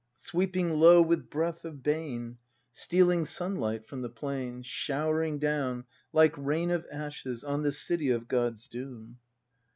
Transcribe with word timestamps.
Sweeping 0.17 0.77
low 0.79 0.99
with 0.99 1.29
breath 1.29 1.63
of 1.63 1.83
bane. 1.83 2.39
Stealing 2.71 3.23
sunlight 3.23 3.85
from 3.85 4.01
the 4.01 4.09
plain. 4.09 4.63
Showering 4.63 5.37
down 5.37 5.85
like 6.11 6.33
rain 6.39 6.71
of 6.71 6.87
ashes 6.91 7.43
On 7.43 7.61
the 7.61 7.71
city 7.71 8.09
of 8.09 8.27
God's 8.27 8.67
doom. 8.67 9.19